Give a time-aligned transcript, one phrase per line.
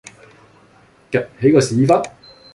[1.11, 1.93] 趷起個屎忽